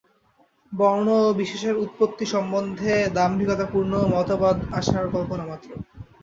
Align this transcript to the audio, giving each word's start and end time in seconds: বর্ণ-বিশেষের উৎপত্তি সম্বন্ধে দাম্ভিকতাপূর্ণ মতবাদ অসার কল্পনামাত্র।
বর্ণ-বিশেষের 0.73 1.75
উৎপত্তি 1.77 2.25
সম্বন্ধে 2.25 2.93
দাম্ভিকতাপূর্ণ 3.15 3.93
মতবাদ 4.13 4.57
অসার 4.73 5.05
কল্পনামাত্র। 5.09 5.69